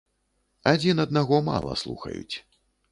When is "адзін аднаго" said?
0.71-1.41